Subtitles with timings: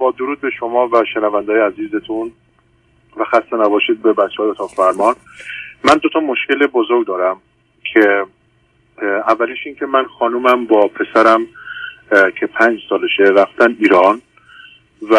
[0.00, 2.32] با درود به شما و شنوندهای عزیزتون
[3.16, 5.14] و خسته نباشید به بچه های فرمان.
[5.84, 7.40] من دو تا مشکل بزرگ دارم
[7.92, 8.24] که
[9.02, 11.46] اولیش این که من خانومم با پسرم
[12.40, 14.22] که پنج سالشه رفتن ایران
[15.10, 15.16] و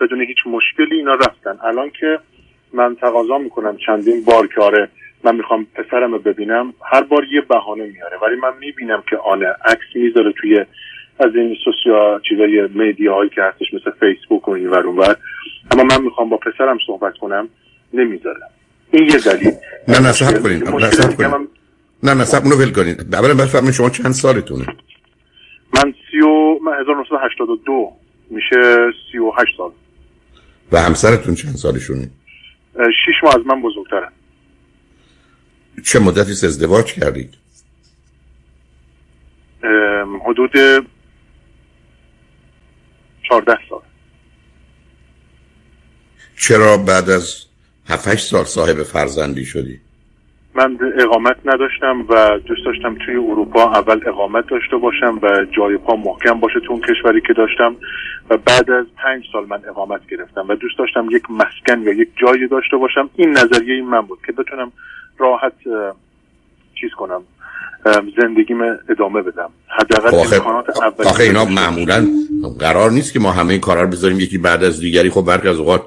[0.00, 1.58] بدون هیچ مشکلی اینا رفتن.
[1.64, 2.18] الان که
[2.72, 4.88] من تقاضا می‌کنم چندین بار که آره
[5.24, 8.18] من می‌خوام پسرم رو ببینم هر بار یه بهانه میاره.
[8.22, 10.64] ولی من می‌بینم که آنه عکس می‌ذاره توی
[11.20, 15.16] از این سوسیا چیزای میدیا هایی که هستش مثل فیسبوک و این ور
[15.70, 17.48] اما من می‌خوام با پسرم صحبت کنم.
[17.92, 18.50] نمی‌ذارم.
[18.90, 19.52] این یه دلیل.
[19.88, 20.68] نه نه صبر کنید.
[20.68, 21.48] نه صبر کنید.
[22.02, 23.14] نه نه صبر ول کنید.
[23.14, 24.66] اولا بفرمایید شما چند سالتونه؟
[25.74, 27.92] من سی و من 1982
[28.30, 29.70] میشه 38 سال.
[30.72, 32.10] و همسرتون چند سالشونه؟
[32.76, 34.12] شش ماه از من بزرگترن.
[35.84, 37.34] چه مدتی ازدواج کردید؟
[40.26, 40.50] حدود
[43.28, 43.80] 14 سال.
[46.36, 47.44] چرا بعد از
[47.88, 49.80] 7 سال صاحب فرزندی شدی؟
[50.54, 55.96] من اقامت نداشتم و دوست داشتم توی اروپا اول اقامت داشته باشم و جای پا
[55.96, 57.76] محکم باشه تو اون کشوری که داشتم
[58.30, 62.08] و بعد از پنج سال من اقامت گرفتم و دوست داشتم یک مسکن یا یک
[62.16, 63.10] جایی داشته باشم.
[63.16, 64.72] این نظریه این من بود که بتونم
[65.18, 65.52] راحت
[66.80, 67.22] چیز کنم.
[68.22, 69.50] زندگیم ادامه بدم.
[69.66, 70.70] حداقل امکانات
[71.06, 72.06] آخه اینا معمولا
[72.58, 74.20] قرار نیست که ما همه این کارا رو بذاریم.
[74.20, 75.82] یکی بعد از دیگری خب برخی از اوقات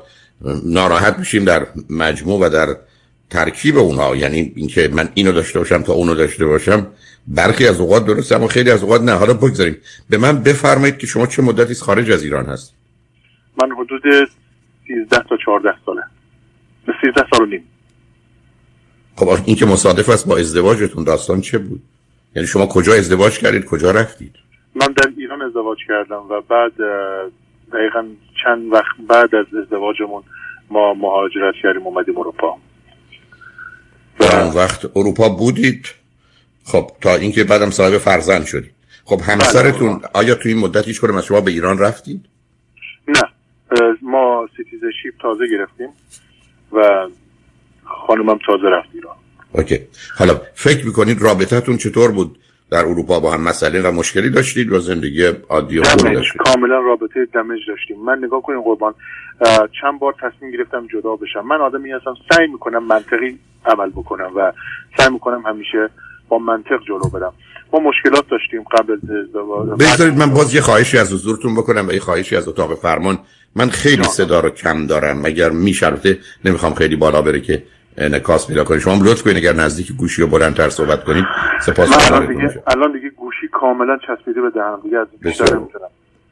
[0.66, 2.68] ناراحت میشیم در مجموع و در
[3.30, 4.16] ترکیب اونها.
[4.16, 6.88] یعنی اینکه من اینو داشته باشم تا اونو داشته باشم
[7.28, 9.12] برخی از اوقات درسته اما خیلی از اوقات نه.
[9.12, 9.78] حالا بگذاریم.
[10.10, 12.74] به من بفرمایید که شما چه مدتی خارج از ایران هست
[13.62, 14.02] من حدود
[14.88, 16.02] 13 تا 14 ساله.
[17.02, 17.64] 13 سال و نیم.
[19.22, 21.82] خب این که مصادف است با ازدواجتون داستان چه بود؟
[22.36, 24.36] یعنی شما کجا ازدواج کردید کجا رفتید؟
[24.76, 26.72] من در ایران ازدواج کردم و بعد
[27.74, 28.06] دقیقا
[28.44, 30.24] چند وقت بعد از ازدواجمون
[30.70, 32.58] ما مهاجرت کردیم اومدیم اروپا.
[34.20, 35.86] در اون وقت اروپا بودید؟
[36.64, 38.72] خب تا اینکه بعدم صاحب فرزند شدید.
[39.06, 40.10] خب همسرتون بله.
[40.14, 42.26] آیا تو این مدت هیچ از شما به ایران رفتید؟
[43.08, 43.22] نه.
[44.02, 45.90] ما citizenship تازه گرفتیم
[46.72, 47.08] و
[48.08, 49.16] خانومم تازه رفت ایران.
[49.52, 49.80] OK.
[50.18, 52.38] حالا فکر می‌کنید رابطتون چطور بود
[52.72, 56.80] در اروپا با هم مسئله و مشکلی داشتید و زندگی عادی و خوبی داشتید؟ کاملا
[56.80, 57.98] رابطه damage داشتیم.
[58.06, 58.94] من نگاه کنیم قربان
[59.82, 61.48] چند بار تصمیم گرفتم جدا بشم.
[61.48, 64.52] من آدمی هستم سعی می‌کنم منطقی عمل بکنم و
[64.98, 65.90] سعی می‌کنم همیشه
[66.30, 67.34] با منطق جلو برم.
[67.74, 72.00] ما مشکلات داشتیم قبل ازدواج بذارید من باز یه خواهشی از حضورتون بکنم و یه
[72.00, 73.20] خواهشی از اتاق فرمان.
[73.56, 77.64] من خیلی صدا رو کم دارم مگر میشرفته نمی‌خوام خیلی بالا بره که
[77.98, 78.82] انعکاس پیدا کنید.
[78.82, 81.26] شما لطف کنید اگر نزدیک گوشی و بلندتر صحبت کنید
[81.62, 84.80] سپاس الان دیگه الان دیگه گوشی کاملا چسبیده به دهنم.
[84.84, 85.88] دیگه از بیشتر نمی‌تونم.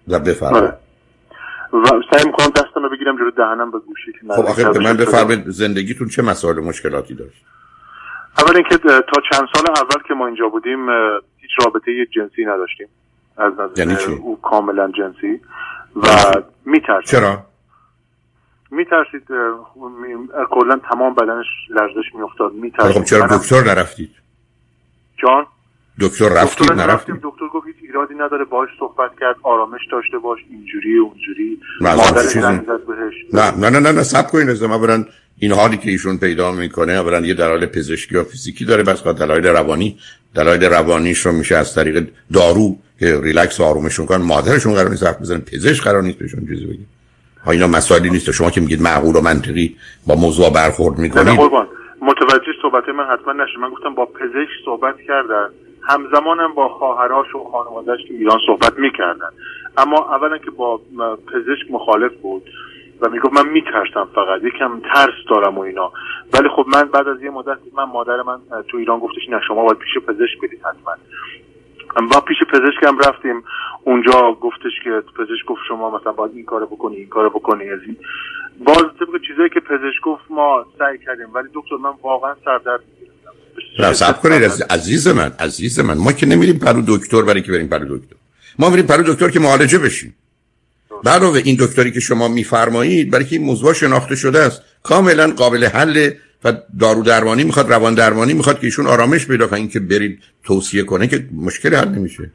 [0.07, 0.63] و بفرمایید.
[0.63, 0.77] آره.
[1.73, 5.49] و سعی می‌کنم دستم رو بگیرم جلو دهنم به گوشی خب آخه به من بفرمایید
[5.49, 7.45] زندگیتون چه مسائل مشکلاتی داشت؟
[8.37, 10.89] اول اینکه تا چند سال اول که ما اینجا بودیم
[11.37, 12.87] هیچ رابطه جنسی نداشتیم.
[13.37, 15.41] از نظر یعنی؟ او کاملا جنسی.
[15.95, 16.07] و
[16.65, 17.45] میترسید چرا؟
[18.89, 19.27] میترسید
[20.49, 22.91] کلا تمام بدنش لرزش میافتاد میترسید.
[22.91, 24.09] خب چرا دکتر نرفتید؟
[25.17, 25.45] جان؟
[25.99, 30.97] دکتر رفتید نرفتید؟ دکتر گفت هیچ ایرادی نداره باش صحبت کرد آرامش داشته باش اینجوری
[30.97, 31.59] اونجوری.
[31.81, 35.05] نه نه نه نه نه سب کنید از اولا
[35.39, 39.47] این حالی که ایشون پیدا می‌کنه اولا یه دلایل پزشکی و فیزیکی داره بس دلایل
[39.47, 39.97] روانی.
[40.35, 45.03] دلایل روانیش رو میشه از طریق دارو که ریلکس و آرومشون کنن مادرشون قرار نیست
[45.03, 46.98] حرف بزنن پزشک قرار نیست بهشون چیزی بگه.
[47.49, 48.31] ها اینا مسائلی نیست.
[48.31, 49.75] شما که میگید معقول و منطقی
[50.07, 51.39] با موضوع برخورد می‌کنید.
[52.01, 55.49] متوجه صحبت من حتما نشه من گفتم با پزشک صحبت کردن.
[55.83, 59.29] همزمانم با خواهراش و خانوادهش که ایران صحبت می‌کردن.
[59.77, 60.77] اما اولا که با
[61.33, 62.43] پزشک مخالف بود
[63.01, 64.43] و می‌گفت من میترسم فقط.
[64.43, 65.91] یکم ترس دارم و اینا.
[66.33, 69.63] ولی خب من بعد از یه مدت من مادر من تو ایران گفتش نه شما
[69.63, 70.93] باید پیش پزشک برید حتما.
[72.11, 73.43] با پیش پزشکم رفتیم.
[73.83, 77.69] اونجا گفتش که پزشک گفت شما مثلا باید این کارو بکنی این کارو بکنی.
[77.69, 77.97] از این.
[78.65, 81.33] باز طبق چیزایی که پزشک گفت ما سعی کردیم.
[81.33, 82.81] ولی دکتر من واقعا سردرد
[83.79, 85.97] نه صبر کنید عزیز من عزیز من.
[85.97, 88.15] ما که نمیریم پرو دکتر برای که بریم پرو دکتر.
[88.59, 90.15] ما میریم پرو دکتر که معالجه بشیم.
[91.05, 95.65] علاوه این دکتری که شما میفرمایید برای که این موضوع شناخته شده است کاملا قابل
[95.65, 96.11] حل
[96.43, 99.59] و دارو درمانی می‌خواد روان درمانی می‌خواد که ایشون آرامش پیدا کنه.
[99.59, 102.31] اینکه برید توصیه کنه که مشکل حل نمیشه.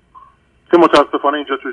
[0.70, 1.68] که متاسفانه اینجا تو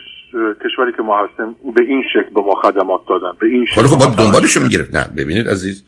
[0.66, 3.32] کشوری که ما هستیم به این شکل به ما خدمات دادن.
[3.40, 5.84] به این شکل خب با دنبالش می‌گیره نه ببینید عزیز.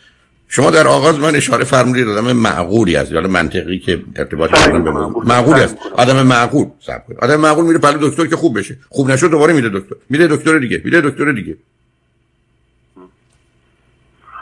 [0.47, 3.13] شما در آغاز من اشاره فرمودید آدم معقولی است.
[3.13, 5.77] حالا منطقی که ارتباط ندارم به موضوع معقولی است.
[5.97, 6.67] آدم معقول.
[6.79, 8.77] صبر آدم معقول میره پلو دکتر که خوب بشه.
[8.89, 9.95] خوب نشد دوباره میره دکتر.
[10.09, 10.81] میره دکتر دیگه.
[10.85, 11.57] میره دکتر دیگه.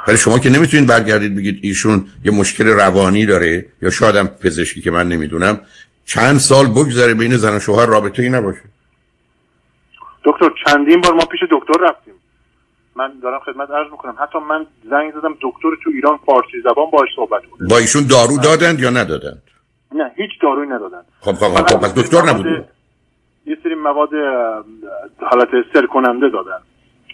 [0.08, 4.92] ولی شما که نمی‌تونید برگردید بگید ایشون یه مشکل روانی داره یا شاید پزشکی که
[4.92, 5.60] من نمی‌دونم
[6.06, 8.62] چند سال بگذره بین زن و شوهر رابطه ای نباشه.
[10.24, 12.14] دکتر چندین بار ما پیش دکتر رفتیم.
[12.96, 14.16] من دارم خدمت عرض می‌کنم.
[14.20, 17.70] حتی من زنگ زدم دکتر تو ایران فارسی زبان باش صحبت کنه.
[17.70, 19.42] با ایشون دارو دادند یا ندادند؟
[19.96, 22.46] نه هیچ داروی ندادن خب خب خب, خب، پس دکتر نبود.
[23.46, 24.10] یه سری مواد
[25.32, 26.60] حالت سر کننده دادن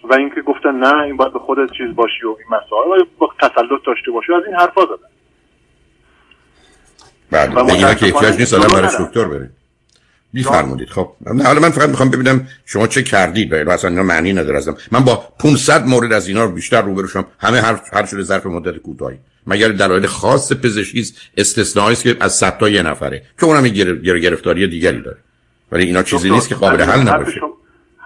[0.09, 3.03] و اینکه گفتن نه این باید به خودت چیز باشی و این مسائل.
[3.17, 5.09] با تسلط داشته باشی؟ از این حرفا زدن.
[7.31, 9.49] بعد اینا که احتیاج نیست آدم براش دکتر بره
[10.33, 10.89] میفرمودید.
[10.89, 11.09] خب
[11.45, 13.53] حالا من فقط می‌خوام ببینم شما چه کردید.
[13.53, 14.77] و اصلا اینا معنی نداره ازم.
[14.91, 17.25] من با 500 مورد از اینا بیشتر روبرو شدم.
[17.39, 19.17] همه هر هر شده ظرف مدت کوتاهی.
[19.47, 21.05] مگر دلایل خاص پزشکی
[21.37, 25.17] استثنایی است که از 100 تا یه نفره که اونم یه گرفتاری دیگری داره.
[25.71, 27.41] ولی اینا چیزی نیست که قابل حل نباشه.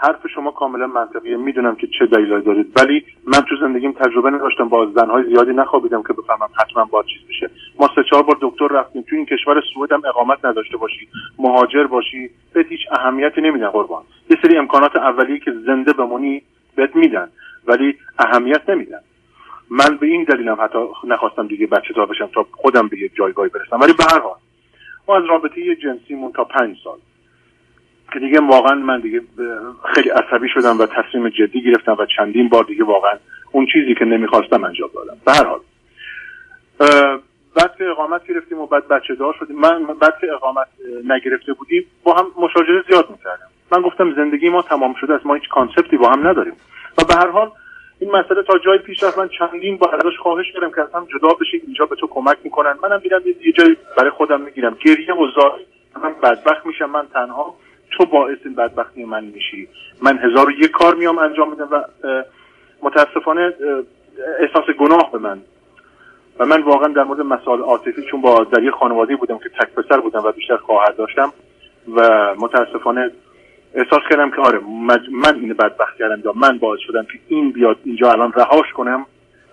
[0.01, 1.37] حرف شما کاملا منطقیه.
[1.37, 4.69] می‌دونم که چه دلیلی دارید ولی من تو زندگیم تجربه نداشتم.
[4.69, 7.49] با زنهای زیادی نخوابیدم که بفهمم حتما با چیز بشه
[7.79, 9.01] ما سه چهار بار دکتر رفتیم.
[9.01, 11.07] تو این کشور سوئد هم اقامت نداشته باشی.
[11.39, 12.29] مهاجر باشی.
[12.53, 14.03] به هیچ اهمیتی نمیدن قربان.
[14.29, 16.41] یه سری امکانات اولیه که زنده بمونی
[16.75, 17.27] بهت میدن
[17.67, 18.99] ولی اهمیت نمیدن.
[19.69, 23.49] من به این دلیلم حتی نخواستم دیگه بچه دار بشم تا خودم به یه جایگاهی
[23.49, 23.79] برسم.
[23.79, 24.35] ولی به هر حال
[25.07, 26.97] ما از رابطه جنسیمون تا پنج سال.
[28.13, 29.21] که دیگه واقعا من دیگه
[29.95, 33.13] خیلی عصبی شدم و تصمیم جدی گرفتم و چندین بار دیگه واقعا
[33.51, 35.17] اون چیزی که نمی‌خواستم انجام دادم.
[35.25, 35.59] به هر حال.
[37.55, 40.67] بعد که اقامت گرفتیم و بعد بچه دار شدیم من بعد که اقامت
[41.09, 43.47] نگرفته بودیم با هم مشاجره زیاد می‌کردم.
[43.71, 46.53] من گفتم زندگی ما تمام شده است ما هیچ کانسپتی با هم نداریم.
[46.97, 47.51] و به هر حال
[47.99, 51.33] این مسئله تا جای پیش رفت من چندین بار ازش خواهش کردم که اصلا جدا
[51.41, 52.75] بشین اینجا به تو کمک می‌کنن.
[52.83, 54.77] منم میرم یه جای برای خودم می‌گیرم.
[54.85, 55.59] گریه و زار
[56.03, 57.55] من بدبخت میشم من تنها
[57.97, 59.67] تو باعث این بدبختی من میشی.
[60.01, 61.83] من هزار و یک کار میام انجام میدم و
[62.81, 63.53] متاسفانه
[64.39, 65.41] احساس گناه به من.
[66.39, 69.73] و من واقعا در مورد مسائل عاطفی چون با در یه خانواده بودم که تک
[69.73, 71.33] پسر بودم و بیشتر خواهر داشتم
[71.95, 73.11] و متاسفانه
[73.73, 74.59] احساس کردم که آره
[75.11, 79.05] من این بدبخت کردم یا من باعث شدم که این بیاد اینجا الان رهاش کنم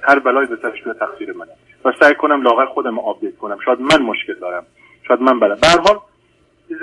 [0.03, 1.51] هر بلای به سرش به تقصیر منه.
[1.85, 3.59] و سعی کنم لاغر خودم آپدیت کنم.
[3.65, 4.67] شاید من مشکل دارم.
[5.09, 5.61] شاید من بلد.
[5.61, 5.99] به حال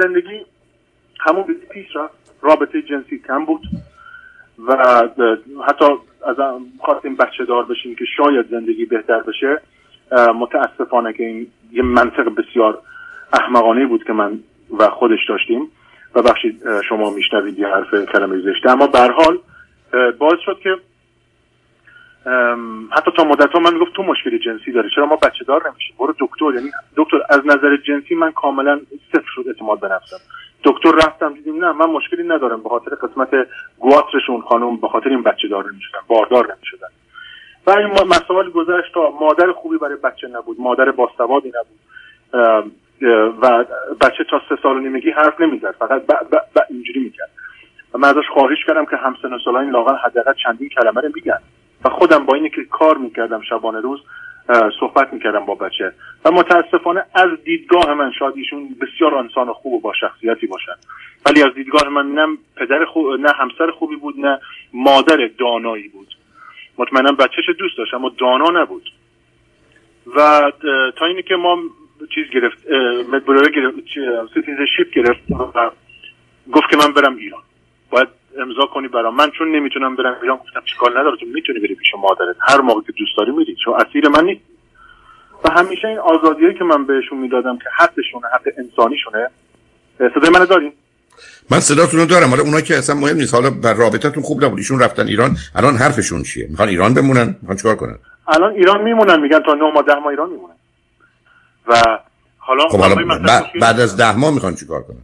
[0.04, 0.46] زندگی
[1.20, 2.14] همون پیش رفت.
[2.42, 3.62] رابطه جنسی کم بود
[4.68, 4.76] و
[5.68, 5.86] حتی
[6.26, 6.36] از
[6.80, 9.62] خواستیم بچه دار بشیم که شاید زندگی بهتر بشه.
[10.36, 12.80] متاسفانه که این یه منطق بسیار
[13.34, 14.40] احمقانه بود که من
[14.78, 15.72] و خودش داشتیم.
[16.16, 16.60] و بخشی
[16.90, 18.72] شما میشنوید یه حرف کلمه زشته.
[18.72, 19.40] اما به حال
[20.20, 20.70] باعث شد که
[22.92, 24.90] حتی تا مدت ها من گفت تو مشکل جنسی داری.
[24.96, 26.54] چرا ما بچه دار نمیشیم؟ برو دکتر.
[26.56, 28.80] یعنی دکتر از نظر جنسی من کاملا
[29.12, 29.90] صفر شد اعتماد به
[30.64, 33.30] دکتر رفتم دیدیم نه من مشکلی ندارم به خاطر قسمت
[33.80, 36.88] گواترشون خانم به خاطر این بچه دار نمی‌شدن باردار نمی‌شدن.
[37.68, 41.80] و این مسائل گذشت تا مادر خوبی برای بچه نبود مادر باسوادی نبود.
[43.42, 43.66] و
[44.02, 46.14] بچه تا سه سال و نیمگی حرف نمی‌زد فقط ب
[46.56, 47.30] ب اینجوری می‌کرد.
[47.94, 51.40] و من ازش خواهش کردم که همسن و سالان لاغر حداقل چندین کلمه رو میگن.
[51.86, 54.00] و خودم با اینی که کار می‌کردم شبانه روز
[54.80, 55.94] صحبت می‌کردم با بچه.
[56.26, 60.76] و متاسفانه از دیدگاه من شاید ایشون بسیار انسان خوب و با شخصیتی باشن.
[61.26, 64.40] ولی از دیدگاه من نه پدر خوب نه همسر خوبی بود نه
[64.74, 66.08] مادر دانایی بود.
[66.78, 68.92] مطمئنا بچهش دوست داشت اما دانا نبود.
[70.16, 70.52] و
[70.98, 71.58] تا اینی که ما
[72.16, 72.58] چیز گرفت
[73.12, 73.76] مدتی بود گرفت
[74.34, 75.72] citizenship گرفت و
[76.52, 77.42] گفت که من برم ایران.
[77.90, 78.08] باید
[78.42, 79.16] امضا کنی برام.
[79.16, 82.36] من چون نمی‌تونم برم ایران گفتم چیکار نداره؟ تو می‌تونی بری پیش مادرت.
[82.40, 83.56] هر موقع که دوست داری میری.
[83.66, 84.42] چون اسیر من نیست.
[85.44, 89.30] و همیشه این آزادیایی که من بهشون می‌دادم که حقشونه حق انسانیشونه
[89.98, 90.74] صدای من داریم
[91.52, 92.30] من صداتون رو دارم.
[92.30, 93.34] حالا اونا که اصلا مهم نیست.
[93.34, 94.58] حالا بر رابطتون خوب نبود.
[94.58, 95.38] ایشون رفتن ایران.
[95.56, 99.20] الان حرفشون چیه؟ می‌خوان ایران بمونن؟ می‌خوان چیکار کنن؟ الان ایران میمونن.
[99.22, 100.56] میگن تا 9 ماه 10 ماه ایران میمونن.
[101.68, 101.76] و
[102.38, 102.96] حالا خب حالا
[103.62, 105.02] بعد از 10 ماه می‌خوان چیکار کنن؟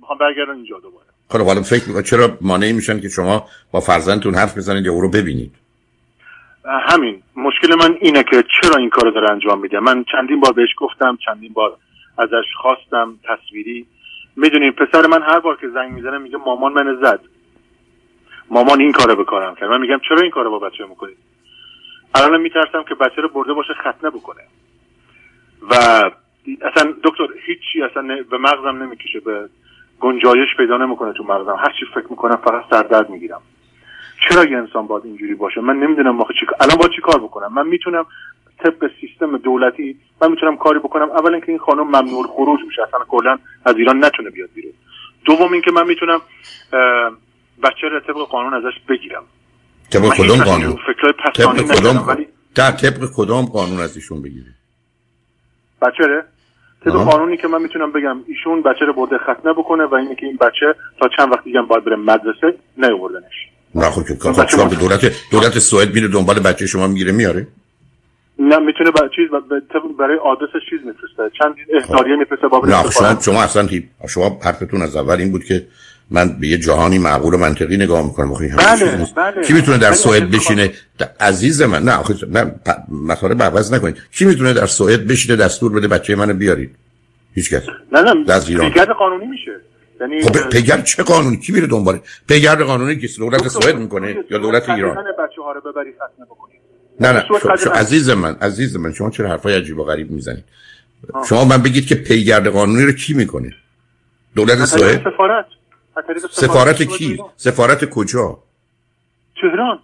[0.00, 1.07] می‌خوان برگردن اینجا دوباره.
[1.30, 5.00] خب حالا فکر می‌کنم چرا مانعی میشن که شما با فرزندتون حرف بزنید یا او
[5.00, 5.52] رو ببینید؟
[6.64, 7.22] همین.
[7.36, 11.18] مشکل من اینه که چرا این کارو داره انجام میده؟ من چندین بار بهش گفتم
[11.26, 11.76] چندین بار
[12.18, 13.86] ازش خواستم تصویری.
[14.36, 17.20] می‌دونیم پسر من هر بار که زنگ می‌زنه میگه مامان من زد.
[18.50, 19.70] مامان این کارو بکنم کرد.
[19.70, 21.16] من میگم چرا این کارو با بچه می‌کنید
[22.14, 24.42] الان میترسم که بچه رو برده باشه ختنه بکنه.
[25.70, 25.74] و
[26.72, 29.48] اصلا دکتر هیچی اصلا به مغزم نمی‌کشه به
[30.00, 33.40] گنجایش پیدا نمی‌کنه تو مغزم هر چی فکر می‌کنم فقط سردرد می‌گیرم.
[34.28, 37.52] چرا یه انسان باید اینجوری باشه؟ من نمی‌دونم واقعا چی الان باید چی کار بکنم؟
[37.54, 38.06] من می‌تونم
[38.58, 41.10] طبق سیستم دولتی من می‌تونم کاری بکنم.
[41.10, 42.82] اول اینکه این خانم ممنوع خروج میشه.
[42.82, 44.72] اصلا کلا از ایران نتونه بیاد بیرون.
[45.24, 46.20] دوم اینکه من می‌تونم
[47.62, 49.22] بچه رو طبق قانون ازش بگیرم.
[49.90, 50.76] طبق کدوم قانون؟
[51.34, 52.28] طبق کدوم ولی...
[52.54, 54.50] طبق کدوم قانون از ایشون بگیری
[55.82, 56.24] بچه؟
[56.90, 60.26] طبق قانونی که من می‌تونم بگم ایشون بچه رو برده ختنه بکنه و اینه که
[60.26, 63.34] این بچه تا چند وقت دیگه باید بره مدرسه نیاوردنش.
[63.74, 64.14] نه خب که
[64.80, 67.46] دولت دولت سوئد میره دنبال بچه شما می‌گیره میاره؟
[68.38, 69.28] نه می‌تونه برای چیز
[69.98, 71.38] برای آدرس چیز میفرسته.
[71.38, 73.68] چند احتاریه میفرسته بابت نه شما شما اصلا
[74.08, 75.66] شما حرفتون از اول این بود که
[76.10, 78.34] من به یه جهانی معقول و منطقی نگاه می‌کنم.
[78.58, 79.44] بله بله.
[79.46, 80.72] کی می‌تونه در سوئد بشینه؟
[81.20, 82.54] عزیز من نه آخه نه
[82.88, 83.96] مطالب عوض نکنید.
[84.12, 86.70] کی می‌تونه در سوئد بشینه دستور بده بچه منو بیارید؟
[87.34, 87.62] هیچ کس
[87.92, 88.70] نه نه از ایران.
[88.98, 89.50] قانونی میشه.
[90.00, 94.38] یعنی خب پیگرد چه قانونی؟ کی میره دنبال؟ پیگرد قانونی که دولت سوئد می‌کنه یا
[94.38, 95.94] دولت ایران؟ بچه‌ها رو ببرید
[97.00, 100.44] نه نه شو, شو عزیز من عزیز من شما چرا حرفای عجیب و غریب می‌زنید؟
[101.28, 103.50] شما من بگید که پیگرد قانونی رو کی می‌کنه؟
[104.36, 105.46] دولت سوئد؟ سفارت.
[106.30, 108.38] سفارت کی؟ سفارت کجا؟
[109.40, 109.78] تهران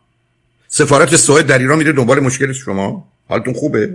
[0.69, 3.95] سفارت سوئد در ایران میره دنبال مشکل شما؟ حالتون خوبه؟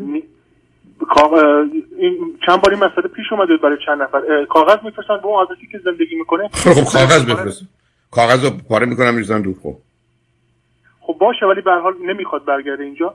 [1.98, 4.46] این چند باری مسئله پیش اومده برای چند نفر.
[4.50, 6.50] کاغذ میفرستن به اون آدرسی که زندگی می‌کنه.
[6.54, 7.62] خب کاغذ بفرست.
[8.12, 9.56] کاغذ رو پاره می‌کنم میریزن دور.
[9.64, 9.76] خب.
[11.00, 13.14] خب باشه ولی به حال نمی‌خواد برگرده اینجا.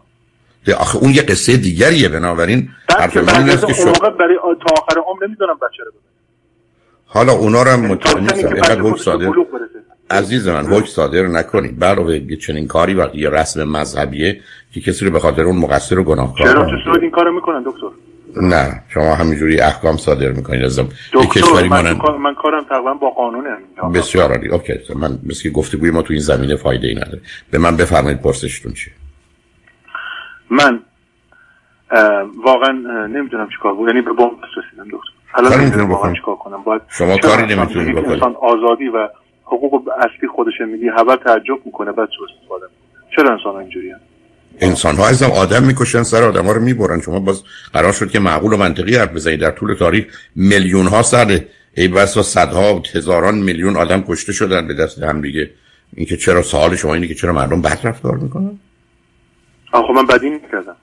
[0.78, 2.68] آخه اون یه قصه دیگریه بنابراین
[2.98, 5.92] حرف من اینه که شما برای تا آخر عمر نمی‌ذارم بچه رو
[7.14, 8.48] حالا اونا رو هم مطمئن نیستم.
[8.48, 9.30] اینقدر حکم صادر
[10.10, 14.40] عزیز من حکم صادر نکنید برای چنین کاری وقتی یه رسم مذهبیه
[14.72, 17.86] که کسی رو به خاطر اون مقصر و گناهکار چرا؟ تو این کارو می‌کنن دکتر؟
[18.42, 20.64] نه شما همینجوری احکام صادر می‌کنید.
[20.64, 20.80] از
[21.34, 23.48] کشوری من, من کارم تقریبا با قانونه.
[23.94, 24.48] بسیار عالی.
[24.48, 24.72] اوکی.
[24.94, 27.20] من مثل گفتگوی ما تو این زمینه فایده ای نداره.
[27.50, 28.92] به من بفرمایید پرسشتون چیه؟
[30.50, 30.80] من
[32.44, 32.72] واقعا
[33.06, 33.88] نمی‌دونم چیکار بود.
[33.88, 35.23] یعنی به بوم رسیدم دکتر.
[35.34, 36.62] حالا نمی‌دونم واقعا چیکار کنم.
[36.62, 39.08] باید شما کاری نمی‌تونید بکنید انسان آزادی و
[39.44, 42.66] حقوق اصلی خودش میدی خبر تعجب می‌کنه بعد چه استفاده
[43.16, 43.92] چرا انسان اینجوری
[44.60, 47.00] انسان ها ازم آدم می‌کشن سر آدم ها رو می‌برن.
[47.00, 49.40] شما باز قرار شد که معقول و منطقی حرف بزنید.
[49.40, 50.04] در طول تاریخ
[50.36, 51.40] میلیون ها سر
[51.76, 55.50] ای بس و صدها و هزاران میلیون آدم کشته شدن به دست هم دیگه.
[55.96, 58.58] اینکه چرا سوال شما اینه که چرا مردم بد رفتار می‌کنن؟
[59.72, 60.76] آخه من بدی نکردم.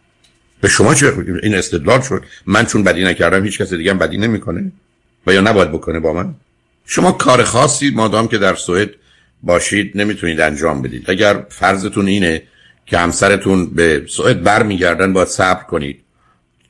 [0.61, 1.13] به شما چه
[1.43, 2.23] این استدلال شد.
[2.45, 4.71] من چون بدی نکردم هیچ کس دیگه هم بدی نمی‌کنه.
[5.27, 6.35] و یا نباید بکنه با من؟
[6.85, 8.89] شما کار خاصی مادام که در سوئد
[9.43, 11.09] باشید نمی‌تونید انجام بدید.
[11.09, 12.43] اگر فرضتون اینه
[12.85, 15.99] که همسرتون به سوئد برمیگردن باید صبر کنید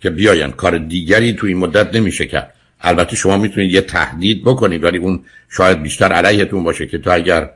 [0.02, 0.52] که بیاین.
[0.52, 2.54] کار دیگری تو این مدت نمیشه کرد.
[2.82, 7.50] البته شما می‌تونید یه تهدید بکنید ولی اون شاید بیشتر علیهتون باشه که تو اگر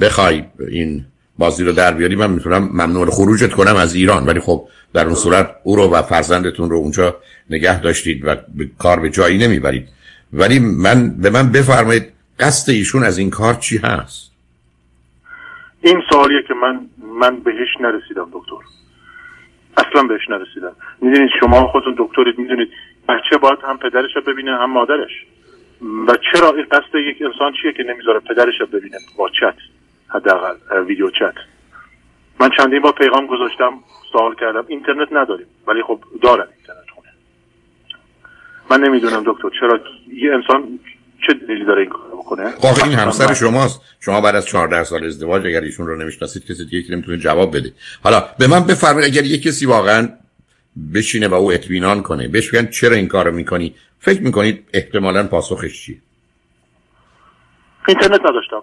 [0.00, 1.04] بخوای این
[1.38, 4.26] بازی رو در بیاری من می‌تونم ممنوع خروجت کنم از ایران.
[4.26, 7.16] ولی خب در اون صورت او رو و فرزندتون رو اونجا
[7.50, 8.36] نگه داشتید و
[8.78, 9.88] کار به جایی نمی‌برید.
[10.32, 14.32] ولی من به من بفرمایید قصد ایشون از این کار چی هست؟
[15.80, 16.80] این سوالیه که من
[17.20, 18.64] من بهش نرسیدم دکتر.
[19.76, 20.72] اصلا بهش نرسیدم.
[21.00, 22.68] می‌دونید شما خودتون دکترید می‌دونید
[23.08, 25.26] بچه باید هم پدرش رو ببینه هم مادرش.
[26.08, 29.56] و چرا قصد یک انسان چیه که نمی‌ذاره پدرش رو ببینه با چت
[30.08, 30.54] حداقل
[30.86, 31.34] ویدیو چت؟
[32.40, 33.72] من چندین بار پیغام گذاشتم
[34.12, 34.64] سوال کردم.
[34.68, 37.08] اینترنت نداریم ولی خب دارن اینترنت خونه.
[38.70, 39.80] من نمی‌دونم دکتر چرا
[40.12, 40.78] یه انسان
[41.26, 43.82] چه دلیلی داره این کار بکنه؟ خب این همسر شماست.
[44.00, 47.56] شما بعد از 14 سال ازدواج اگر ایشون رو نمی‌شناسید کسی دیگه که نمی‌تونه جواب
[47.56, 47.72] بده.
[48.04, 50.08] حالا به من بفرمایید اگر یه کسی واقعا
[50.94, 55.82] بشینه و او اطمینان کنه بهش بگن چرا این کارو می‌کنی فکر می‌کنید احتمالا پاسخش
[55.82, 55.98] چیه؟
[57.88, 58.62] اینترنت نداشتم.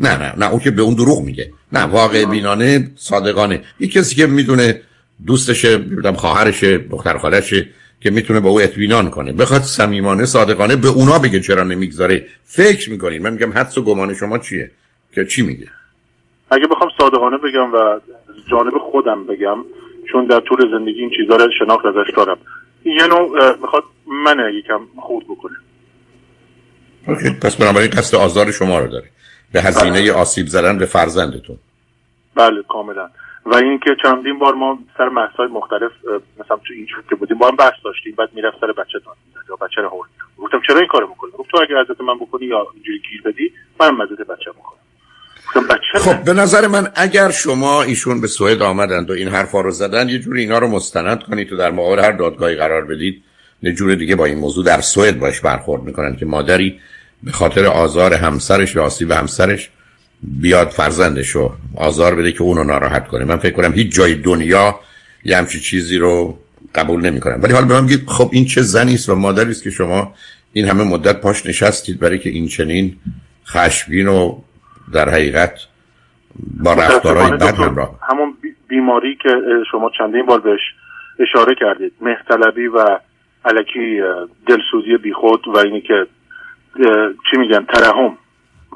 [0.00, 1.52] نه نه نه اون که به اون دروغ میگه.
[1.72, 3.60] نه واقع بینانه صادقانه.
[3.80, 4.80] یه کسی که می‌دونه
[5.26, 7.68] دوستشه می‌دونم خواهرشه دختر خالشه
[8.00, 9.32] که می‌تونه با او اطمینان کنه.
[9.32, 12.26] بخواد صمیمانه صادقانه به اونا بگه چرا نمی‌گذاره.
[12.44, 13.22] فکر می‌کنین.
[13.22, 14.70] من میگم حدس و گمان شما چیه؟
[15.14, 15.66] که چی میگه؟
[16.50, 18.00] اگه بخوام صادقانه بگم و
[18.50, 19.58] جانب خودم بگم
[20.12, 22.38] چون در طول زندگی این چیزا رو شناخت ازش دارم.
[22.84, 23.82] یه نوع می‌خواد
[24.24, 25.56] من یکم خود بکنه.
[27.08, 29.04] اوکی پس بنابراین قصد آزار شما رو داره.
[29.52, 30.12] به هزینه بله.
[30.12, 31.58] آسیب زدن به فرزندتون.
[32.34, 33.08] بله کاملا.
[33.46, 35.90] و اینکه چندین بار ما سر مسائل مختلف
[36.40, 39.14] مثلا تو این که بودیم با هم بحث داشتیم بعد می‌رفت سر بچه تان
[39.48, 42.46] یا بچه رو هورد گفتم چرا این کارو می‌کنی؟ گفت تو اگه حضرت من بکنی
[42.46, 44.78] یا اینجوری گیر بدی من مزد بچه می‌کنم.
[45.94, 50.08] خب به نظر من اگر شما ایشون به سوئد آمدند و این حرفا رو زدن
[50.08, 53.22] یه جوری اینا رو مستند کنید تو در مقابل هر دادگاهی قرار بدید.
[53.62, 56.80] یه جور دیگه با این موضوع در سوئد باش برخورد می‌کنن که مادری
[57.22, 59.70] به خاطر آزار همسرش یا آسیب همسرش
[60.22, 63.24] بیاد فرزندش رو آزار بده که اونو ناراحت کنه.
[63.24, 64.80] من فکر کنم هیچ جای دنیا
[65.24, 66.38] یه همچی چیزی رو
[66.74, 69.70] قبول نمی‌کنن ولی حالا به من خب این چه زنی است و مادری است که
[69.70, 70.14] شما
[70.52, 72.96] این همه مدت پاش نشستید برای که این چنین
[73.46, 74.38] خشمگین و
[74.92, 75.58] در حقیقت
[76.64, 77.98] با رفتارهای بد همراه.
[78.02, 78.34] همون
[78.68, 79.28] بیماری که
[79.70, 80.60] شما چندین بار بهش
[81.18, 82.98] اشاره کردید مهتلبی و
[83.44, 84.00] علکی
[84.46, 86.06] دلسوزی بیخود و اینی که
[87.30, 88.18] چی میگن ترحم.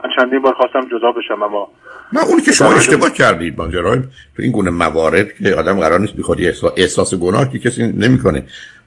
[0.04, 1.68] من چندین بار خواستم جدا بشم اما
[2.12, 3.98] نه اون که شما اشتباه کردید ماجرای
[4.36, 6.38] تو این گونه موارد که آدم قرار نیست بخواد
[6.76, 8.42] احساس گناه که کسی نمی‌کنه.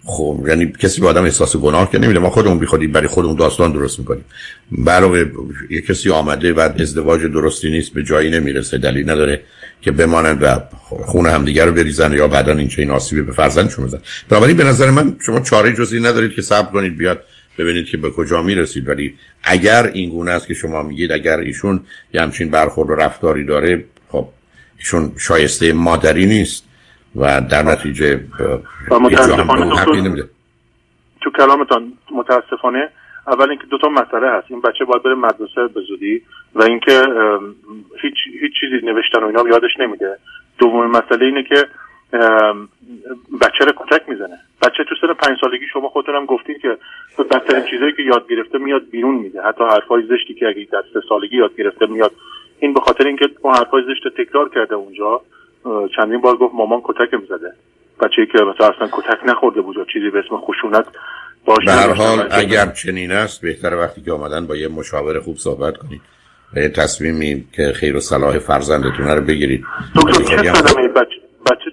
[0.06, 2.20] خب یعنی کسی به آدم احساس گناه که نمیده.
[2.20, 4.25] ما خودمون بیخودی برای خودمون داستان درست می‌کنیم.
[4.88, 5.25] علاوه
[5.70, 9.42] یه کسی آمده و ازدواج درستی نیست به جایی نمی‌رسه دلیل نداره
[9.82, 10.60] که بمانند و
[11.06, 14.00] خون همدیگه رو بریزن یا بعدا این چه این آسیبی به فرزندشون بزن.
[14.30, 17.24] بنابراین به نظر من شما چاره جزی ندارید که صبر کنید بیاد
[17.60, 18.89] ببینید که به کجا می‌رسید.
[18.89, 21.80] ولی اگر این گونه است که شما میگید اگر ایشون
[22.13, 24.28] یه همچین برخورد و رفتاری داره خب
[24.78, 26.70] ایشون شایسته مادری نیست
[27.16, 28.20] و در نتیجه
[31.22, 32.89] تو کلامتان متاسفانه
[33.28, 34.46] اول اینکه دو تا مسئله هست.
[34.50, 36.22] این بچه باید بره مدرسه به زودی
[36.56, 37.04] و اینکه
[38.01, 40.18] هیچ هیچ چیزی نوشتن و اینا یادش نمیده.
[40.58, 41.56] دومین مسئله اینه که
[43.42, 44.38] بچه رو کتک می‌زنه.
[44.62, 46.78] بچه تو سن پنج سالگی شما خودتون هم گفتید که
[47.20, 49.42] بدترین چیزایی که یاد گرفته میاد بیرون میده.
[49.42, 52.12] حتی حرفای زشتی که اگه در سه سالگی یاد گرفته میاد.
[52.60, 55.22] این به خاطر اینکه اون حرفای زشت تکرار کرده اونجا
[55.96, 57.54] چندین بار گفت مامان کتکم زده
[58.01, 60.86] بچه‌ای که مثلا اصلا کتک نخورده بود چیزی به اسم خشونت
[61.46, 61.66] باشه.
[61.66, 65.78] به هر حال اگر چنین است بهتر وقتی که آمدن با یه مشاور خوب صحبت
[65.78, 66.01] کنید
[66.54, 69.66] به تصمیمی که خیر و صلاح فرزندتون رو بگیرید.
[69.96, 71.19] دکتر چه صدمه بچه, بچه؟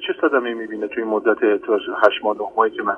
[0.06, 2.96] چه صدمه می‌بینه توی مدت 8 ماه 9 ماهی که من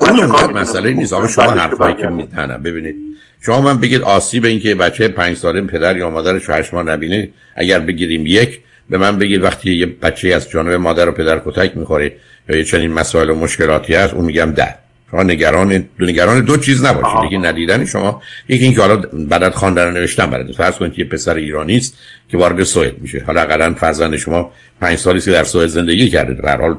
[0.00, 1.12] اون مسئله نیست.
[1.12, 2.96] آقا شما حرفایی که میتنم ببینید
[3.40, 7.28] شما من بگید آسیب این که بچه پنج ساله پدر یا مادرش هشت ماه نبینه.
[7.56, 8.60] اگر بگیریم یک
[8.90, 12.12] به من بگید وقتی یه بچه از جانب مادر و پدر کتک می‌خوره
[12.48, 14.74] یا یه چنین مسائل و مشکلاتی هست اون میگم ده.
[15.10, 17.24] شما نگران دو نگران دو چیز نباشید.
[17.24, 21.76] یکی ندیدن شما یکی اینکه حالا بعد خواندن نوشتن برات فرض کنید یه پسر ایرانی
[21.76, 21.98] است
[22.28, 23.24] که وارد سوئد میشه.
[23.26, 26.34] حالا حداقل فرزند شما پنج سالی که در سوئد زندگی کرده.
[26.34, 26.78] در حال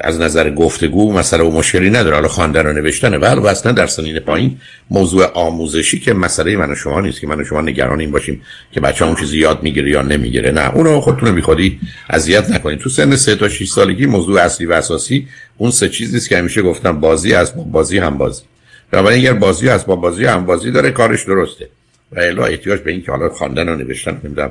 [0.00, 2.14] از نظر گفتگو مسئله و مشکلی نداره.
[2.14, 6.74] حالا خواندن و نوشتنه ولی اصلا در سنین پایین موضوع آموزشی که مسئله من و
[6.74, 8.42] شما نیست که من و شما نگران این باشیم
[8.72, 10.50] که بچه اون چیزی یاد می‌گیره یا نمی‌گیره.
[10.50, 14.72] نه اونو خودتون بیخودی اذیت نکنید تو سن سه تا 6 سالگی موضوع اصلی و
[14.72, 18.42] اساسی اون سه چیزی که همیشه گفتم بازی از بازی هم بازی
[18.90, 21.68] بنابراین اگر بازی از با بازی هم بازی داره کارش درسته.
[22.12, 24.50] و الا احتیاج به این که حالا خواندن و نوشتن نمی‌دونم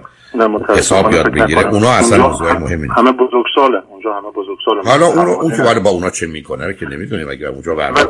[0.70, 3.82] حساب یاد بگیره اونا اصلا موضوع مهمی همه بزرگساله.
[3.90, 4.82] اونجا همه بزرگساله.
[4.86, 7.30] حالا اون اون که با اونا چه می‌کنه که نمی‌دونیم.
[7.30, 8.06] اگه اونجا برای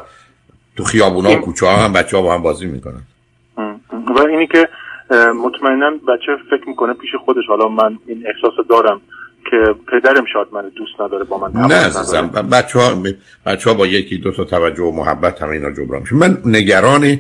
[0.78, 3.02] تو خیابونا و کوچه ها هم بچه ها با هم بازی می‌کنن.
[3.88, 4.70] و اینی که
[5.44, 7.44] مطمئنا بچه فکر می‌کنه پیش خودش.
[7.48, 9.02] حالا من این احساس دارم.
[9.52, 13.04] که پدرم شاید من دوست نداره با من نه عزیزم بچه ها,
[13.46, 16.16] بچه ها با یکی دو تا توجه و محبت همه اینا جبران میشه.
[16.16, 17.20] من نگران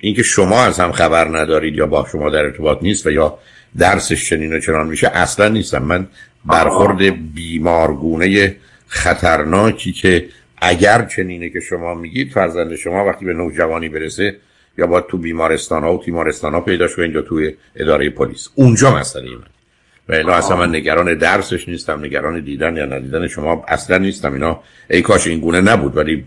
[0.00, 3.38] اینکه شما از هم خبر ندارید یا با شما در ارتباط نیست و یا
[3.78, 5.82] درسش چنین و چنان میشه اصلا نیستم.
[5.82, 6.08] من
[6.44, 14.36] برخورد بیمارگونه خطرناکی که اگر چنینه که شما میگید فرزند شما وقتی به نوجوانی برسه
[14.78, 18.48] یا باید تو بیمارستان ها و تیمارستان ها پیدا کنید یا توی اداره پلیس.
[18.54, 19.61] اونجا مسئله من.
[20.08, 24.32] و الا اصلا من نگران درسش نیستم نگران دیدن یا ندیدن شما اصلا نیستم.
[24.32, 24.60] اینا
[24.90, 26.24] ای کاش این گونه نبود ولی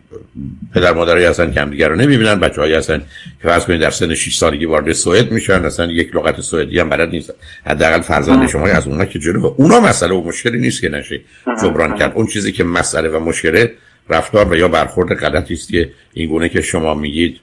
[0.74, 2.98] پدر مادرایی هستن که همدیگه رو نمی‌بینن بچه هایی هستن
[3.42, 6.90] که فرض کنید در سن 6 سالگی وارد سوئد میشن اصلا یک لغت سوئدی هم
[6.90, 7.34] بلد نیستن.
[7.66, 9.54] حداقل فرزند شما از اونها که جلو.
[9.58, 11.22] اونا مسئله و مشکلی نیست که نشه
[11.62, 12.12] جبران کرد.
[12.16, 13.72] اون چیزی که مسئله و مشکله
[14.10, 17.40] رفتار و یا برخورد غلطی است که این گونه که شما میگید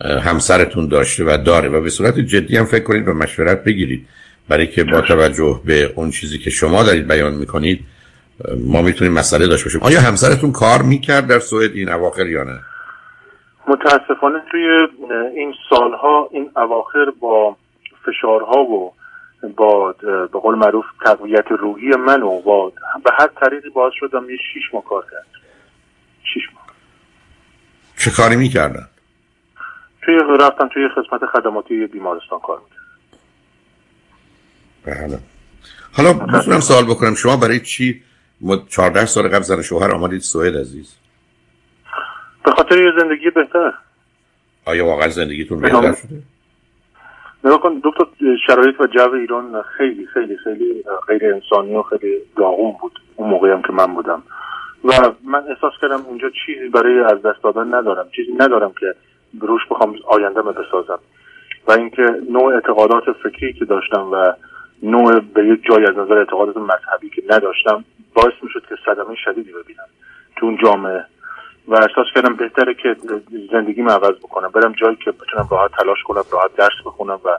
[0.00, 4.06] همسرتون داشته و داره و به صورت جدی هم فکر کنید و مشورت بگیرید.
[4.48, 7.84] برای که با توجه به اون چیزی که شما دارید بیان می‌کنید
[8.66, 9.82] ما می‌تونیم مسئله داشته باشیم.
[9.82, 12.60] آیا همسرتون کار می‌کرد در سوئد این اواخر یا نه؟
[13.68, 14.66] متاسفانه توی
[15.34, 17.56] این سالها این اواخر با
[18.06, 18.92] فشارها و
[19.56, 19.94] با
[20.32, 22.72] به قول معروف تقویت روحی من و با
[23.04, 25.26] به هر طریقی باعث شدم یه شیش ماه کار کرد.
[26.34, 26.66] شیش ماه.
[27.98, 28.88] چه کاری می‌کردن؟
[30.02, 32.75] توی رفتم توی خدمت خدماتی بیمارستان کار می‌کردم.
[34.86, 35.18] بله.
[35.92, 37.14] حالا می‌تونم سوال بکنم.
[37.14, 38.02] شما برای چی
[38.68, 40.96] 14 سال قبل زن شوهر آمدید سوئد عزیز؟
[42.44, 43.72] به خاطر یه زندگی بهتر.
[44.64, 46.22] آیا واقعا زندگیتون بهتر شده؟
[47.44, 48.04] نگاه کن دکتر
[48.46, 53.00] شرایط و جو ایران خیلی خیلی خیلی غیر انسانی و خیلی داغون بود.
[53.16, 54.22] اون موقعی هم که من بودم.
[54.84, 54.92] و
[55.24, 58.08] من احساس کردم اونجا چیزی برای از دست دادن ندارم.
[58.16, 58.94] چیزی ندارم که
[59.40, 60.98] روش بخوام آینده بسازم.
[61.66, 64.32] و اینکه نوع اعتقادات فکری که داشتم و
[64.82, 67.84] نوع به یک جای از نظر اعتقادات مذهبی که نداشتم
[68.14, 69.86] باعث می‌شد که صدمه شدیدی ببینم
[70.36, 71.04] تو اون جامعه.
[71.68, 72.96] و احساس کردم بهتره که
[73.52, 74.48] زندگی عوض بکنم.
[74.48, 77.38] برم جایی که بتونم راحت تلاش کنم راحت درس بخونم و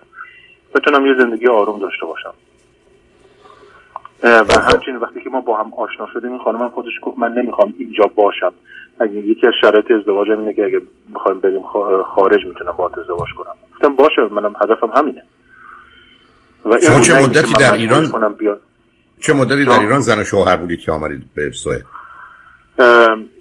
[0.75, 2.33] بتونم یه زندگی آروم داشته باشم.
[4.23, 7.73] و همچنین وقتی که ما با هم آشنا شدیم این خانم خودش گفت من نمی‌خوام
[7.77, 8.53] اینجا باشم.
[9.11, 10.81] یکی از شرایط ازدواجم اینه که اگه
[11.15, 11.61] بخوایم بریم
[12.03, 13.53] خارج می‌تونم با ازدواج کنم.
[13.75, 15.23] گفتم باشه منم هدفم همینه.
[16.65, 18.35] و چه مدتی در ایران
[19.19, 21.85] چه مدتی در ایران زن شوهر بودید که آمدید به سوئد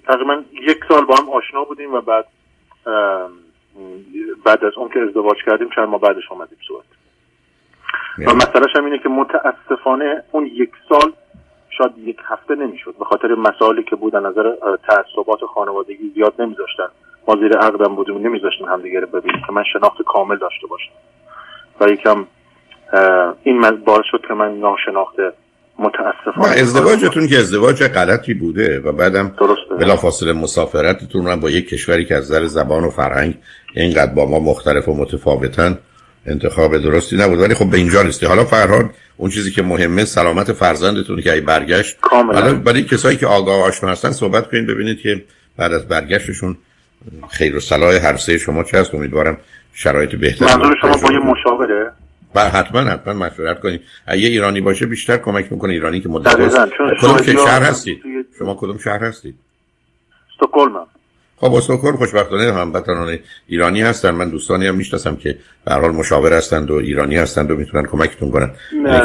[0.07, 2.25] تقریبا یک سال با هم آشنا بودیم و بعد
[4.45, 6.83] بعد از اون که ازدواج کردیم چند ماه بعدش آمدیم سوئد.
[8.27, 11.13] و مسئلهش هم اینه که متاسفانه اون یک سال
[11.77, 12.95] شاید یک هفته نمی‌شد.
[12.99, 14.55] به خاطر مسائلی که بود نظر
[14.87, 16.87] تعصبات خانوادگی زیاد نمیذاشتن.
[17.27, 20.91] ما زیر عقدم بودیم نمیذاشتن همدیگه رو ببینیم که من شناخت کامل داشته باشم.
[21.79, 22.25] و یکم
[23.43, 25.31] این باعث شد که من ناشناخته
[25.79, 26.61] متاسفانه.
[26.61, 29.31] ازدواجتون که ازدواج غلطی بوده و بعدم
[29.79, 33.35] بلافاصله مسافرتتون رو با یک کشوری که از نظر زبان و فرهنگ
[33.75, 35.77] اینقدر با ما مختلف و متفاوتن
[36.25, 37.39] انتخاب درستی نبود.
[37.39, 38.25] ولی خب به اینجا رسیدی.
[38.25, 41.97] حالا فرهاد اون چیزی که مهمه سلامت فرزندتون که ای برگشت.
[42.11, 45.23] حالا برای کسایی که آگاه آشنا هستن صحبت کنید ببینید که
[45.57, 46.57] بعد از برگشتشون
[47.29, 48.95] خیر و صلاح هر سه شما چه هست.
[48.95, 49.37] امیدوارم
[49.73, 51.91] شرایط بهتری منظور شما با یه مشاوره.
[52.35, 56.35] و حتما حتما مشورت کنید اگه ایرانی باشه بیشتر کمک می‌کنه ایرانی که مدت
[57.01, 58.01] کدوم شهر هستید؟
[58.39, 59.35] شما کدوم شهر هستید؟
[60.31, 60.87] استکهلم
[61.37, 64.11] خب استکهلم خوشبختانه هموطنان ایرانی هستن.
[64.11, 67.85] من دوستانی هم می‌شناسم که به هر حال مشاور هستند و ایرانی هستند و می‌تونن
[67.85, 68.51] کمکتون کنن.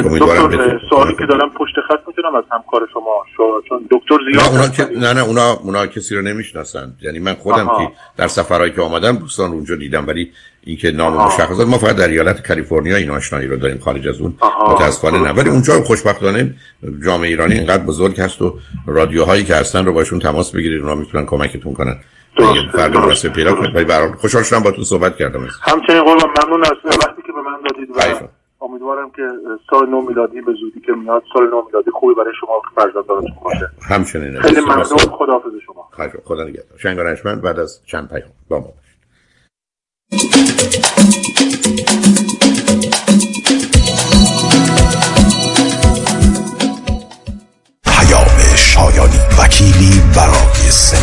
[0.04, 3.24] دکتر سوالی که دارم پشت خط می‌تونم از همکار شما
[3.68, 7.34] چون دکتر زیاد نه اونا که نه نه اونا اونا کسی رو نمی‌شناسن یعنی من
[7.34, 7.86] خودم آها.
[7.86, 10.32] که در سفرهایی که آمدم دوستان اونجا دیدم ولی
[10.64, 14.34] اینکه نام مشخصات ما فقط در ایالت کالیفرنیا این آشنایی رو داریم خارج از اون
[14.68, 15.32] متاسفانه نه.
[15.32, 16.54] ولی اونجا خوشبختانه
[17.04, 21.26] جامعه ایرانی اینقدر بزرگ هست و رادیوهایی که هستن رو باشون تماس بگیرید اونا می‌تونن
[21.26, 21.96] کمکتون کنن.
[22.72, 25.48] فرد مناسب پیدا کنید ولی برای خوشحال شدم با تو صحبت کردم.
[25.62, 28.28] همچنین قربان ممنون از وقتی که به من دادید و
[28.64, 29.22] امیدوارم که
[29.70, 33.70] سال نو میلادی به زودی که میاد سال نو میلادی خوبی برای شما فرزندانتون باشه
[33.82, 34.40] همچنین.
[34.40, 34.84] خیلی ممنون.
[34.84, 35.88] خداحافظ شما.
[36.24, 36.78] خدا نگهدار.
[36.78, 38.30] شنگ بعد از چند پیام.
[38.48, 38.66] با ما.
[40.12, 40.20] پیام
[48.56, 50.96] شایانی وکیلی برای سه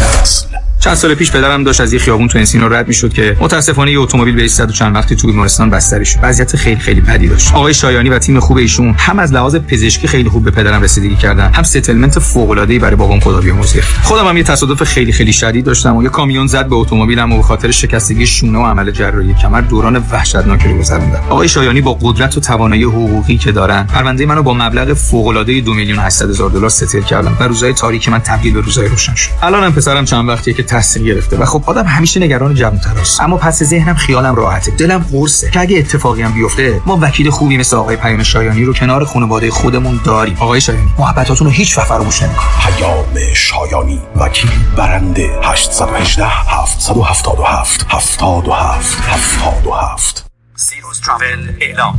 [0.79, 3.99] چند سال پیش پدرم داشت از یه خیابون تو Encino رد می‌شد که متاسفانه یه
[3.99, 6.19] اتومبیل به و چند وقتی تو بیمارستان بستری شد.
[6.21, 7.53] وضعیت خیلی خیلی بدی داشت.
[7.53, 11.15] آقای شایانی و تیم خوب ایشون هم از لحاظ پزشکی خیلی خوب به پدرم رسیدگی
[11.15, 15.11] کردن هم settlement فوق العاده ای برای بابام خدا بیامرزه خودم هم یه تصادف خیلی
[15.11, 18.65] خیلی شدید داشتم و یه کامیون زد به اتومبیلم و به خاطر شکستگی شونه و
[18.65, 21.21] عمل جراحی کمر دوران وحشتناکی رو گذروندم.
[21.29, 25.61] آقای شایانی با قدرت و توانایی حقوقی که دارن پرونده منو با مبلغ فوق العاده
[25.61, 29.15] 2 میلیون 800 هزار دلار ستل کردم و روزهای تاریک من تبدیل به روزهای روشن
[29.15, 29.29] شد.
[29.41, 33.63] الانم پسرم چند وقتیه که تحصیل گرفته و خب آدم همیشه نگران جوان‌تراست اما پس
[33.63, 34.71] ذهنم خیالم راحته.
[34.71, 35.51] دلم قرصه.
[35.51, 39.51] که اگه اتفاقی هم بیفته ما وکیل خوبی مثل آقای پیام شایانی رو کنار خانواده
[39.51, 40.37] خودمون داریم.
[40.39, 44.01] آقای شایانی محبتاتون رو هیچ فراموش نمی‌کنم پیام شایانی.
[44.15, 50.28] وکیل برنده 818 777 77 77
[50.59, 51.97] سیروس تراول اعلام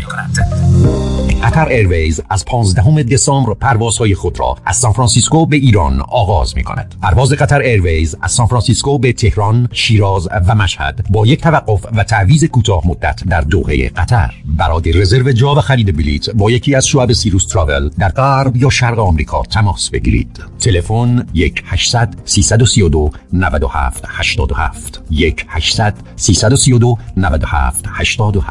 [1.27, 6.57] می‌کند قطر ایرویز از 15 دسامبر پروازهای خود را از سان فرانسیسکو به ایران آغاز
[6.57, 6.95] می کند.
[7.03, 12.05] پرواز قطر ایرویز از سان فرانسیسکو به تهران، شیراز و مشهد با یک توقف و
[12.05, 14.35] تعویض کوتاه مدت در دوحه قطر.
[14.45, 18.71] برای رزرو جا و خرید بلیط با یکی از شعب سیروس تراول در غرب یا
[18.71, 20.41] شرق آمریکا تماس بگیرید.
[20.59, 28.50] تلفن 1 800 332 97 87 1 800 332 97 87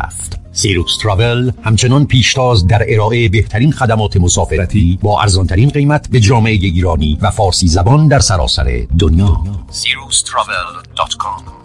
[0.51, 7.17] سیروکس تراول همچنان پیشتاز در ارائه بهترین خدمات مسافرتی با ارزانترین قیمت به جامعه ایرانی
[7.21, 11.59] و فارسی زبان در سراسر دنیا SirusTravel.com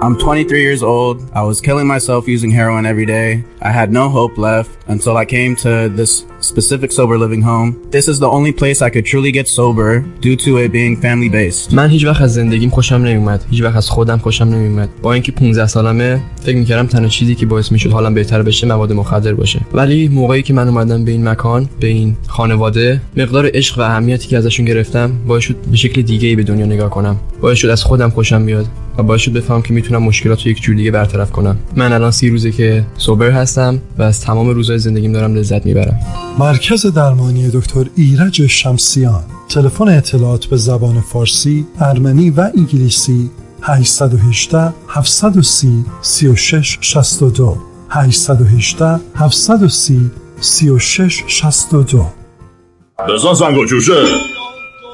[0.00, 1.28] I'm 23 years old.
[1.34, 3.42] I was killing myself using heroin every day.
[3.60, 7.76] I had no hope left until I came to this specific sober living home.
[7.90, 11.28] This is the only place I could truly get sober due to it being family
[11.28, 11.74] based.
[11.74, 13.44] من هیچ وقت از زندگیم خوشم نمیومد.
[13.50, 14.88] هیچ وقت از خودم خوشم نمیومد.
[15.02, 18.92] با اینکه 15 سالمه فکر می‌کردم تنها چیزی که باعث می‌شد حالم بهتر بشه مواد
[18.92, 19.60] مخدر باشه.
[19.72, 24.28] ولی موقعی که من اومدم به این مکان، به این خانواده، مقدار عشق و اهمیتی
[24.28, 27.16] که ازشون گرفتم باعث شد به شکل دیگه ای به دنیا نگاه کنم.
[27.40, 28.66] باعث شد از خودم خوشم بیاد.
[28.98, 32.10] و باعث شد بفهم که می‌تونم مشکلات رو یک جور دیگه برطرف کنم من الان
[32.10, 36.00] سی روزه که سوبر هستم و از تمام روزهای زندگیم دارم لذت می‌برم
[36.38, 39.24] مرکز درمانی دکتر ایرج شمسیان.
[39.48, 43.30] تلفن اطلاعات به زبان فارسی، ارمنی و انگلیسی
[43.62, 47.56] 818 730 36 62
[47.88, 52.06] 818 730 36 62
[53.08, 53.94] بزن زنگو جوشه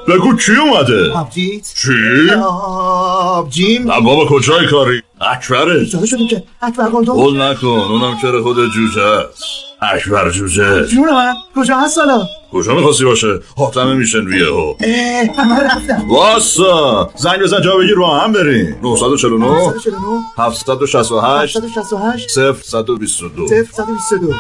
[0.09, 6.91] بگو کی اومده؟ آبجیت؟ چی؟ آبجیم؟ نه بابا کجای کاری؟ اکبره جاده شدیم که اکبر
[6.91, 9.45] گلدون قول نکن اونم چرا خود جوجه است.
[9.83, 10.87] اکبر جوجه.
[10.87, 16.11] جون من کجا هست حالا کجا می‌خواستی باشه؟ حاتمه میشن ویه ها اه همه رفتم
[16.11, 17.11] واسا.
[17.17, 18.77] زنگ بزن جا بگیر با هم بریم.
[18.83, 24.35] 949 949 768 768 0 122 0 122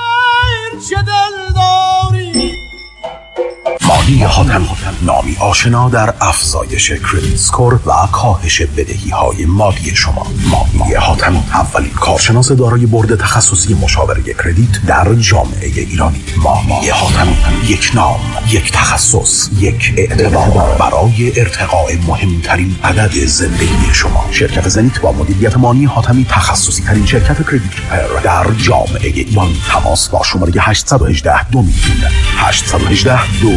[4.04, 4.68] مانی حاتم
[5.02, 10.26] نامی آشنا در افزایش کردیت سکور و کاهش بدهی های مالی شما.
[10.50, 16.24] مانی حاتم اولین کارشناس دارای برد تخصصی مشاوره کردیت در جامعه ایرانی.
[16.36, 17.28] مانی حاتم
[17.66, 20.76] یک نام یک تخصص یک اعتبار.
[20.78, 24.24] برای ارتقاء مهمترین عدد زندگی شما.
[24.30, 29.48] شرکت زنیت با مدیریت مانی حاتمی تخصصی ترین شرکت کردیت در جامعه ایران.
[29.72, 32.12] تماس با شماره 818 دو میلیون.
[32.36, 33.52] 818 دو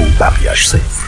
[0.55, 1.07] صفر.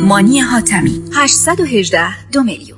[0.00, 1.02] مانی حاتمی.
[1.14, 2.75] 818 دو میلیون.